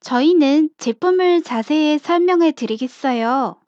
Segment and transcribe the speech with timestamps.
[0.00, 3.60] 저희는 제품을 자세히 설명해 드리겠어요.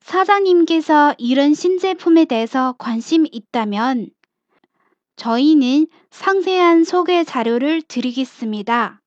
[0.00, 4.10] 사장님께서 이런 신제품에 대해서 관심있다면
[5.16, 9.02] 저희는 상세한 소개 자료를 드리겠습니다